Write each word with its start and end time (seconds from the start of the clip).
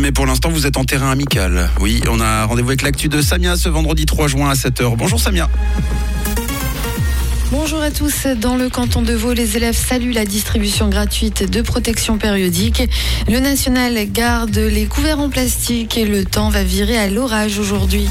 mais 0.00 0.12
pour 0.12 0.26
l'instant 0.26 0.48
vous 0.50 0.66
êtes 0.66 0.76
en 0.76 0.84
terrain 0.84 1.10
amical. 1.10 1.68
Oui, 1.80 2.02
on 2.10 2.20
a 2.20 2.44
rendez-vous 2.44 2.70
avec 2.70 2.82
l'actu 2.82 3.08
de 3.08 3.20
Samia 3.20 3.56
ce 3.56 3.68
vendredi 3.68 4.06
3 4.06 4.28
juin 4.28 4.50
à 4.50 4.54
7h. 4.54 4.96
Bonjour 4.96 5.20
Samia. 5.20 5.48
Bonjour 7.52 7.80
à 7.80 7.90
tous. 7.90 8.26
Dans 8.26 8.56
le 8.56 8.68
canton 8.70 9.02
de 9.02 9.12
Vaud, 9.12 9.32
les 9.32 9.56
élèves 9.56 9.76
saluent 9.76 10.12
la 10.12 10.24
distribution 10.24 10.88
gratuite 10.88 11.50
de 11.50 11.62
protection 11.62 12.16
périodique. 12.16 12.82
Le 13.28 13.40
national 13.40 13.98
garde 14.10 14.56
les 14.56 14.86
couverts 14.86 15.18
en 15.18 15.28
plastique 15.28 15.98
et 15.98 16.04
le 16.04 16.24
temps 16.24 16.48
va 16.48 16.62
virer 16.62 16.96
à 16.96 17.08
l'orage 17.08 17.58
aujourd'hui. 17.58 18.08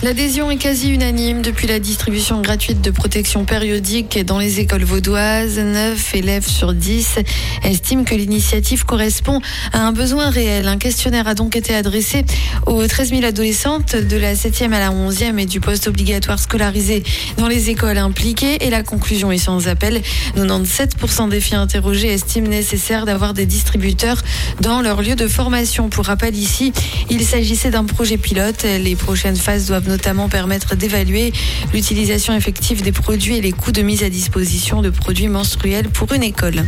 L'adhésion 0.00 0.48
est 0.48 0.58
quasi 0.58 0.90
unanime 0.90 1.42
depuis 1.42 1.66
la 1.66 1.80
distribution 1.80 2.40
gratuite 2.40 2.80
de 2.80 2.92
protection 2.92 3.44
périodique 3.44 4.24
dans 4.24 4.38
les 4.38 4.60
écoles 4.60 4.84
vaudoises. 4.84 5.58
9 5.58 6.14
élèves 6.14 6.46
sur 6.46 6.72
10 6.72 7.18
estiment 7.64 8.04
que 8.04 8.14
l'initiative 8.14 8.84
correspond 8.84 9.40
à 9.72 9.80
un 9.80 9.90
besoin 9.90 10.30
réel. 10.30 10.68
Un 10.68 10.78
questionnaire 10.78 11.26
a 11.26 11.34
donc 11.34 11.56
été 11.56 11.74
adressé 11.74 12.24
aux 12.66 12.86
13 12.86 13.10
000 13.10 13.24
adolescentes 13.24 13.96
de 13.96 14.16
la 14.16 14.34
7e 14.34 14.72
à 14.72 14.78
la 14.78 14.90
11e 14.90 15.36
et 15.36 15.46
du 15.46 15.58
poste 15.58 15.88
obligatoire 15.88 16.38
scolarisé 16.38 17.02
dans 17.36 17.48
les 17.48 17.68
écoles 17.68 17.98
impliquées. 17.98 18.64
Et 18.64 18.70
la 18.70 18.84
conclusion 18.84 19.32
est 19.32 19.38
sans 19.38 19.66
appel. 19.66 20.00
97% 20.36 21.28
des 21.28 21.40
filles 21.40 21.56
interrogées 21.56 22.12
estiment 22.12 22.48
nécessaire 22.48 23.04
d'avoir 23.04 23.34
des 23.34 23.46
distributeurs 23.46 24.22
dans 24.60 24.80
leur 24.80 25.02
lieu 25.02 25.16
de 25.16 25.26
formation. 25.26 25.88
Pour 25.88 26.04
rappel 26.04 26.36
ici, 26.36 26.72
il 27.10 27.24
s'agissait 27.24 27.70
d'un 27.70 27.84
projet 27.84 28.16
pilote. 28.16 28.62
Les 28.62 28.94
prochaines 28.94 29.34
phases 29.36 29.66
doivent 29.66 29.87
notamment 29.88 30.28
permettre 30.28 30.76
d'évaluer 30.76 31.32
l'utilisation 31.72 32.34
effective 32.34 32.82
des 32.82 32.92
produits 32.92 33.36
et 33.36 33.40
les 33.40 33.52
coûts 33.52 33.72
de 33.72 33.82
mise 33.82 34.04
à 34.04 34.10
disposition 34.10 34.82
de 34.82 34.90
produits 34.90 35.28
menstruels 35.28 35.88
pour 35.88 36.12
une 36.12 36.22
école. 36.22 36.64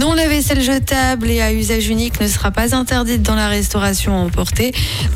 Non, 0.00 0.12
la 0.12 0.26
vaisselle 0.26 0.60
jetable 0.60 1.30
et 1.30 1.40
à 1.40 1.52
usage 1.52 1.86
unique 1.86 2.20
ne 2.20 2.26
sera 2.26 2.50
pas 2.50 2.74
interdite 2.74 3.22
dans 3.22 3.36
la 3.36 3.46
restauration 3.46 4.16
emportée. 4.16 4.72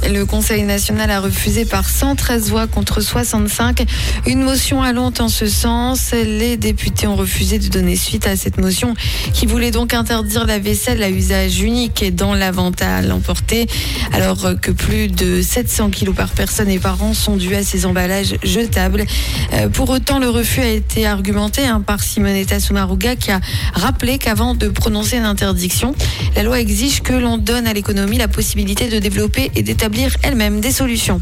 Le 0.08 0.24
Conseil 0.24 0.62
national 0.62 1.10
a 1.10 1.20
refusé 1.20 1.64
par 1.64 1.88
113 1.88 2.50
voix 2.50 2.68
contre 2.68 3.00
65 3.00 3.84
une 4.26 4.42
motion 4.42 4.80
allant 4.80 5.12
en 5.18 5.28
ce 5.28 5.48
sens. 5.48 6.12
Les 6.12 6.56
députés 6.56 7.08
ont 7.08 7.16
refusé 7.16 7.58
de 7.58 7.66
donner 7.66 7.96
suite 7.96 8.28
à 8.28 8.36
cette 8.36 8.58
motion 8.58 8.94
qui 9.34 9.46
voulait 9.46 9.72
donc 9.72 9.94
interdire 9.94 10.46
la 10.46 10.60
vaisselle 10.60 11.02
à 11.02 11.10
usage 11.10 11.60
unique 11.60 12.00
et 12.04 12.12
dans 12.12 12.34
la 12.34 12.52
vente 12.52 12.80
à 12.80 13.02
l'emporter, 13.02 13.66
alors 14.12 14.54
que 14.62 14.70
plus 14.70 15.08
de 15.08 15.42
700 15.42 15.90
kilos 15.90 16.14
par 16.14 16.30
personne 16.30 16.70
et 16.70 16.78
par 16.78 17.02
an 17.02 17.14
sont 17.14 17.36
dû 17.36 17.56
à 17.56 17.64
ces 17.64 17.84
emballages 17.84 18.36
jetables. 18.44 19.04
Euh, 19.54 19.68
pour 19.68 19.90
autant, 19.90 20.20
le 20.20 20.28
refus 20.28 20.60
a 20.60 20.68
été 20.68 21.04
argumenté 21.04 21.66
hein, 21.66 21.82
par 21.84 22.00
Simonetta 22.00 22.60
Soumaruga 22.60 23.16
qui 23.16 23.32
a 23.32 23.40
rappelé 23.74 24.18
qu'avant 24.18 24.54
de 24.54 24.67
prononcer 24.68 25.16
une 25.16 25.24
interdiction, 25.24 25.94
la 26.36 26.42
loi 26.42 26.60
exige 26.60 27.02
que 27.02 27.12
l'on 27.12 27.38
donne 27.38 27.66
à 27.66 27.72
l'économie 27.72 28.18
la 28.18 28.28
possibilité 28.28 28.88
de 28.88 28.98
développer 28.98 29.50
et 29.54 29.62
d'établir 29.62 30.16
elle-même 30.22 30.60
des 30.60 30.72
solutions. 30.72 31.20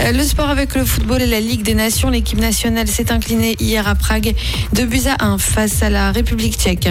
Euh, 0.00 0.12
le 0.12 0.22
sport 0.22 0.48
avec 0.48 0.74
le 0.74 0.84
football 0.84 1.22
et 1.22 1.26
la 1.26 1.40
Ligue 1.40 1.62
des 1.62 1.74
Nations, 1.74 2.10
l'équipe 2.10 2.38
nationale 2.38 2.88
s'est 2.88 3.12
inclinée 3.12 3.56
hier 3.60 3.86
à 3.86 3.94
Prague 3.94 4.34
de 4.72 4.84
buts 4.84 5.02
à 5.06 5.24
1 5.24 5.38
face 5.38 5.82
à 5.82 5.90
la 5.90 6.12
République 6.12 6.56
tchèque. 6.56 6.88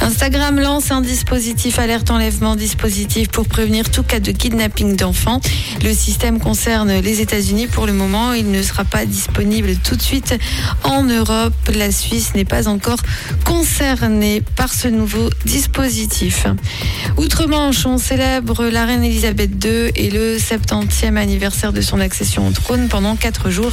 Instagram 0.00 0.58
lance 0.58 0.90
un 0.90 1.00
dispositif 1.00 1.78
alerte 1.78 2.10
enlèvement, 2.10 2.56
dispositif 2.56 3.28
pour 3.28 3.46
prévenir 3.46 3.90
tout 3.90 4.02
cas 4.02 4.20
de 4.20 4.32
kidnapping 4.32 4.96
d'enfants. 4.96 5.40
Le 5.82 5.92
système 5.92 6.40
concerne 6.40 7.00
les 7.00 7.20
États-Unis 7.20 7.66
pour 7.66 7.86
le 7.86 7.92
moment. 7.92 8.32
Il 8.32 8.50
ne 8.50 8.62
sera 8.62 8.84
pas 8.84 9.04
disponible 9.06 9.76
tout 9.76 9.96
de 9.96 10.02
suite 10.02 10.34
en 10.84 11.02
Europe. 11.04 11.54
La 11.74 11.90
Suisse 11.90 12.34
n'est 12.34 12.44
pas 12.44 12.68
encore 12.68 12.98
concernée 13.44 14.42
par 14.56 14.72
ce 14.72 14.88
nouveau 14.88 15.30
dispositif. 15.44 16.46
Outre-Manche, 17.16 17.86
on 17.86 17.98
célèbre 17.98 18.66
la 18.66 18.84
reine 18.84 19.04
Elisabeth 19.04 19.52
II 19.64 19.90
et 19.94 20.10
le 20.10 20.36
70e 20.36 21.16
anniversaire 21.16 21.72
de 21.72 21.80
son 21.80 22.00
accession 22.00 22.48
au 22.48 22.52
trône 22.52 22.88
pendant 22.88 23.16
quatre 23.16 23.50
jours. 23.50 23.72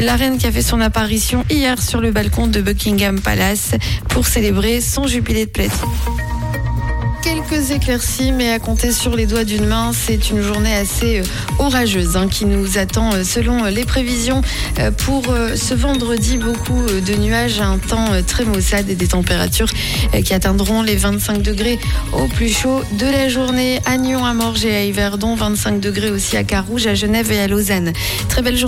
La 0.00 0.16
reine 0.16 0.38
qui 0.38 0.46
a 0.46 0.52
fait 0.52 0.62
son 0.62 0.80
apparition 0.80 1.44
hier 1.50 1.80
sur 1.80 2.00
le 2.00 2.10
balcon 2.10 2.46
de 2.46 2.60
Buckingham 2.60 3.20
Palace 3.20 3.72
pour 4.08 4.26
célébrer 4.26 4.80
son 4.80 5.06
jubilé 5.06 5.46
de 5.46 5.50
platine 5.50 6.17
quelques 7.22 7.70
éclaircies, 7.70 8.32
mais 8.32 8.50
à 8.50 8.58
compter 8.58 8.92
sur 8.92 9.16
les 9.16 9.26
doigts 9.26 9.44
d'une 9.44 9.66
main, 9.66 9.92
c'est 9.92 10.30
une 10.30 10.42
journée 10.42 10.74
assez 10.74 11.20
euh, 11.20 11.24
orageuse 11.58 12.16
hein, 12.16 12.28
qui 12.28 12.44
nous 12.44 12.78
attend 12.78 13.12
euh, 13.12 13.24
selon 13.24 13.64
euh, 13.64 13.70
les 13.70 13.84
prévisions. 13.84 14.42
Pour 14.98 15.24
ce 15.56 15.74
vendredi, 15.74 16.38
beaucoup 16.38 16.82
de 16.82 17.14
nuages, 17.14 17.60
un 17.60 17.78
temps 17.78 18.22
très 18.26 18.44
maussade 18.44 18.88
et 18.88 18.94
des 18.94 19.08
températures 19.08 19.70
qui 20.24 20.32
atteindront 20.32 20.82
les 20.82 20.96
25 20.96 21.42
degrés 21.42 21.78
au 22.12 22.26
plus 22.26 22.48
chaud 22.48 22.82
de 22.92 23.06
la 23.06 23.28
journée 23.28 23.80
à 23.86 23.96
Nyon, 23.96 24.24
à 24.24 24.34
Morges 24.34 24.64
et 24.64 24.74
à 24.74 24.84
Yverdon, 24.84 25.34
25 25.34 25.80
degrés 25.80 26.10
aussi 26.10 26.36
à 26.36 26.44
Carouge, 26.44 26.86
à 26.86 26.94
Genève 26.94 27.32
et 27.32 27.40
à 27.40 27.48
Lausanne. 27.48 27.92
Très 28.28 28.40
belle 28.40 28.56
journée. 28.56 28.56